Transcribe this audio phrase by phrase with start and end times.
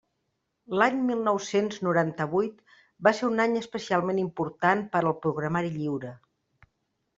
[0.81, 2.73] L'any mil nou-cents noranta-vuit
[3.09, 6.17] va ser un any especialment important per al programari lliure.